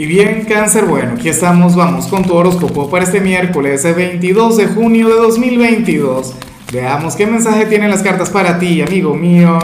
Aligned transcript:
Y 0.00 0.06
bien, 0.06 0.44
cáncer, 0.44 0.84
bueno, 0.84 1.14
aquí 1.14 1.28
estamos, 1.28 1.74
vamos 1.74 2.06
con 2.06 2.22
tu 2.22 2.32
horóscopo 2.32 2.88
para 2.88 3.02
este 3.02 3.20
miércoles 3.20 3.82
22 3.82 4.56
de 4.56 4.66
junio 4.68 5.08
de 5.08 5.14
2022. 5.16 6.36
Veamos 6.72 7.16
qué 7.16 7.26
mensaje 7.26 7.66
tienen 7.66 7.90
las 7.90 8.04
cartas 8.04 8.30
para 8.30 8.60
ti, 8.60 8.80
amigo 8.80 9.14
mío. 9.14 9.58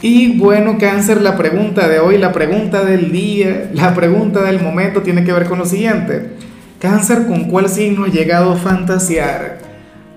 Y 0.00 0.38
bueno, 0.38 0.78
cáncer, 0.78 1.20
la 1.22 1.36
pregunta 1.36 1.88
de 1.88 1.98
hoy, 1.98 2.18
la 2.18 2.30
pregunta 2.30 2.84
del 2.84 3.10
día, 3.10 3.68
la 3.74 3.96
pregunta 3.96 4.44
del 4.44 4.62
momento 4.62 5.02
tiene 5.02 5.24
que 5.24 5.32
ver 5.32 5.46
con 5.46 5.58
lo 5.58 5.66
siguiente. 5.66 6.34
Cáncer, 6.78 7.26
¿con 7.26 7.46
cuál 7.46 7.68
signo 7.68 8.04
has 8.04 8.12
llegado 8.12 8.52
a 8.52 8.56
fantasear? 8.58 9.58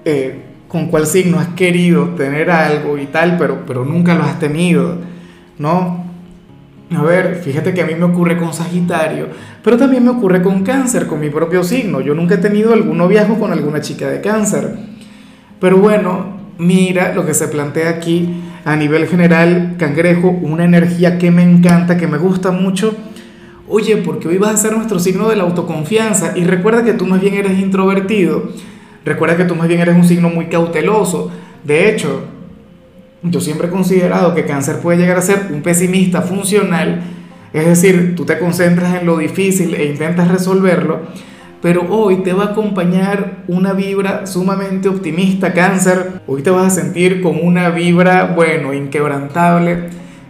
Eh, 0.06 0.40
¿Con 0.68 0.86
cuál 0.86 1.08
signo 1.08 1.40
has 1.40 1.48
querido 1.56 2.10
tener 2.10 2.52
algo 2.52 3.00
y 3.00 3.08
tal, 3.08 3.40
pero, 3.40 3.66
pero 3.66 3.86
nunca 3.86 4.14
lo 4.14 4.24
has 4.24 4.38
tenido? 4.38 5.00
¿No? 5.58 6.11
A 6.94 7.02
ver, 7.04 7.36
fíjate 7.42 7.74
que 7.74 7.82
a 7.82 7.86
mí 7.86 7.96
me 7.96 8.04
ocurre 8.04 8.38
con 8.38 8.54
Sagitario, 8.54 9.30
pero 9.64 9.78
también 9.78 10.04
me 10.04 10.10
ocurre 10.10 10.42
con 10.42 10.64
Cáncer, 10.64 11.08
con 11.08 11.22
mi 11.22 11.30
propio 11.30 11.64
signo. 11.64 12.02
Yo 12.02 12.14
nunca 12.14 12.36
he 12.36 12.40
tenido 12.40 12.74
algún 12.74 12.98
noviazgo 12.98 13.40
con 13.40 13.54
alguna 13.54 13.80
chica 13.80 14.10
de 14.10 14.20
Cáncer. 14.20 14.76
Pero 15.60 15.78
bueno, 15.78 16.38
mira 16.58 17.14
lo 17.14 17.26
que 17.26 17.34
se 17.34 17.48
plantea 17.48 17.90
aquí 17.90 18.42
a 18.66 18.76
nivel 18.76 19.08
general, 19.08 19.76
Cangrejo, 19.78 20.30
una 20.30 20.66
energía 20.66 21.18
que 21.18 21.32
me 21.32 21.44
encanta, 21.44 21.98
que 21.98 22.08
me 22.08 22.18
gusta 22.18 22.52
mucho. 22.52 22.94
Oye, 23.70 23.98
porque 23.98 24.28
hoy 24.28 24.38
vas 24.38 24.56
a 24.56 24.58
ser 24.58 24.76
nuestro 24.76 25.00
signo 25.00 25.30
de 25.30 25.38
la 25.38 25.44
autoconfianza 25.44 26.38
y 26.38 26.44
recuerda 26.44 26.84
que 26.84 26.94
tú 26.94 27.06
más 27.06 27.22
bien 27.22 27.36
eres 27.36 27.58
introvertido. 27.58 28.50
Recuerda 29.06 29.38
que 29.38 29.46
tú 29.46 29.56
más 29.56 29.70
bien 29.70 29.80
eres 29.80 29.96
un 29.96 30.04
signo 30.04 30.30
muy 30.30 30.48
cauteloso. 30.48 31.32
De 31.64 31.90
hecho, 31.90 32.26
yo 33.24 33.40
siempre 33.42 33.68
he 33.68 33.72
considerado 33.72 34.34
que 34.34 34.46
cáncer 34.46 34.80
puede 34.80 34.98
llegar 34.98 35.18
a 35.18 35.22
ser 35.22 35.50
un 35.52 35.62
pesimista 35.62 36.22
funcional, 36.22 37.02
es 37.54 37.66
decir, 37.66 38.16
tú 38.16 38.26
te 38.26 38.40
concentras 38.40 39.00
en 39.00 39.06
lo 39.06 39.18
difícil 39.18 39.76
e 39.76 39.86
intentas 39.86 40.28
resolverlo, 40.30 41.02
pero 41.62 41.86
hoy 41.90 42.18
te 42.18 42.34
va 42.34 42.46
a 42.46 42.48
acompañar 42.48 43.44
una 43.48 43.74
vibra 43.74 44.26
sumamente 44.26 44.90
optimista, 44.90 45.54
cáncer, 45.54 46.22
hoy 46.26 46.42
te 46.42 46.50
vas 46.50 46.66
a 46.66 46.82
sentir 46.82 47.22
con 47.22 47.38
una 47.44 47.70
vibra, 47.70 48.34
bueno, 48.36 48.74
inquebrantable. 48.74 49.90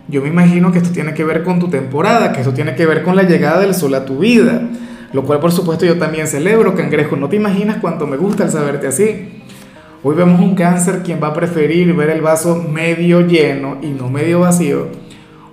Yo 0.10 0.22
me 0.22 0.28
imagino 0.28 0.74
que 0.74 0.80
esto 0.80 0.90
tiene 0.92 1.14
que 1.14 1.24
ver 1.24 1.44
con 1.44 1.60
tu 1.60 1.70
temporada, 1.70 2.34
que 2.34 2.42
esto 2.42 2.54
tiene 2.54 2.76
que 2.76 2.86
ver 2.86 3.04
con 3.04 3.16
la 3.16 3.24
llegada 3.24 3.62
del 3.62 3.74
sol 3.74 3.94
a 3.96 4.04
tu 4.04 4.20
vida, 4.20 4.62
lo 5.14 5.24
cual 5.24 5.40
por 5.40 5.54
supuesto 5.54 5.86
yo 5.86 5.98
también 5.98 6.28
celebro, 6.28 6.76
cangrejo, 6.76 7.16
no 7.16 7.30
te 7.30 7.38
imaginas 7.38 7.78
cuánto 7.80 8.08
me 8.08 8.18
gusta 8.18 8.44
el 8.44 8.50
saberte 8.50 8.88
así. 8.88 9.41
Hoy 10.04 10.16
vemos 10.16 10.42
un 10.42 10.56
cáncer 10.56 11.04
quien 11.04 11.22
va 11.22 11.28
a 11.28 11.34
preferir 11.36 11.94
ver 11.94 12.10
el 12.10 12.22
vaso 12.22 12.56
medio 12.56 13.22
lleno 13.22 13.78
y 13.84 13.90
no 13.90 14.10
medio 14.10 14.40
vacío. 14.40 14.88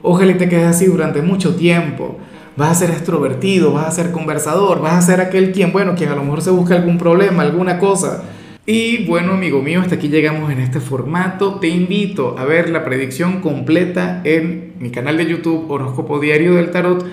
Ojalá 0.00 0.32
y 0.32 0.36
te 0.36 0.48
quedes 0.48 0.64
así 0.64 0.86
durante 0.86 1.20
mucho 1.20 1.54
tiempo. 1.54 2.16
Vas 2.56 2.70
a 2.70 2.74
ser 2.86 2.90
extrovertido, 2.92 3.74
vas 3.74 3.88
a 3.88 3.90
ser 3.90 4.10
conversador, 4.10 4.80
vas 4.80 4.94
a 4.94 5.02
ser 5.02 5.20
aquel 5.20 5.52
quien, 5.52 5.70
bueno, 5.70 5.94
quien 5.94 6.08
a 6.08 6.16
lo 6.16 6.22
mejor 6.22 6.40
se 6.40 6.50
busca 6.50 6.76
algún 6.76 6.96
problema, 6.96 7.42
alguna 7.42 7.78
cosa. 7.78 8.22
Y 8.64 9.04
bueno, 9.04 9.32
amigo 9.32 9.60
mío, 9.60 9.82
hasta 9.82 9.96
aquí 9.96 10.08
llegamos 10.08 10.50
en 10.50 10.60
este 10.60 10.80
formato. 10.80 11.56
Te 11.56 11.68
invito 11.68 12.38
a 12.38 12.46
ver 12.46 12.70
la 12.70 12.86
predicción 12.86 13.42
completa 13.42 14.22
en 14.24 14.72
mi 14.78 14.88
canal 14.88 15.18
de 15.18 15.26
YouTube 15.26 15.70
Horóscopo 15.70 16.20
Diario 16.20 16.54
del 16.54 16.70
Tarot 16.70 17.04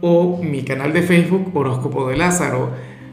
o 0.00 0.42
mi 0.42 0.62
canal 0.64 0.92
de 0.92 1.02
Facebook 1.02 1.52
Horóscopo 1.54 2.08
de 2.08 2.16
Lázaro. 2.16 2.89